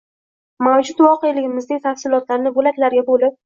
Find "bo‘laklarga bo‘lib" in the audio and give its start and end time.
2.61-3.39